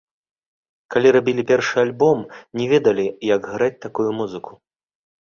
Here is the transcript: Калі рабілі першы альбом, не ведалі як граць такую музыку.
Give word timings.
Калі 0.95 1.07
рабілі 1.17 1.43
першы 1.51 1.75
альбом, 1.85 2.25
не 2.63 2.69
ведалі 2.75 3.07
як 3.35 3.41
граць 3.55 3.75
такую 3.89 4.11
музыку. 4.21 4.51